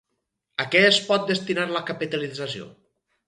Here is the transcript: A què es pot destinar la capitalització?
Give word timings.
A 0.63 0.65
què 0.75 0.81
es 0.85 0.97
pot 1.09 1.27
destinar 1.31 1.67
la 1.75 1.83
capitalització? 1.91 2.69